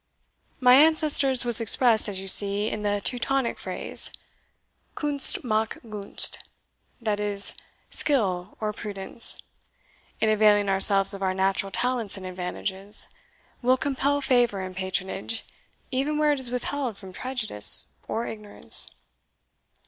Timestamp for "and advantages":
12.17-13.09